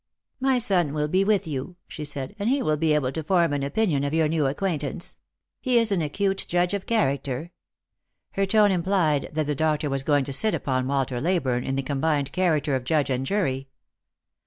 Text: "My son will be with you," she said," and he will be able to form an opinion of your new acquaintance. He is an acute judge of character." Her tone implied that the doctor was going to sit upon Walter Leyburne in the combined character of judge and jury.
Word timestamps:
"My 0.49 0.57
son 0.57 0.95
will 0.95 1.07
be 1.07 1.23
with 1.23 1.45
you," 1.45 1.75
she 1.87 2.03
said," 2.03 2.35
and 2.39 2.49
he 2.49 2.63
will 2.63 2.75
be 2.75 2.95
able 2.95 3.11
to 3.11 3.21
form 3.23 3.53
an 3.53 3.61
opinion 3.61 4.03
of 4.03 4.15
your 4.15 4.27
new 4.27 4.47
acquaintance. 4.47 5.15
He 5.59 5.77
is 5.77 5.91
an 5.91 6.01
acute 6.01 6.43
judge 6.49 6.73
of 6.73 6.87
character." 6.87 7.51
Her 8.31 8.47
tone 8.47 8.71
implied 8.71 9.29
that 9.31 9.45
the 9.45 9.53
doctor 9.53 9.91
was 9.91 10.01
going 10.01 10.23
to 10.25 10.33
sit 10.33 10.55
upon 10.55 10.87
Walter 10.87 11.21
Leyburne 11.21 11.65
in 11.67 11.75
the 11.75 11.83
combined 11.83 12.31
character 12.31 12.75
of 12.75 12.83
judge 12.83 13.11
and 13.11 13.27
jury. 13.27 13.67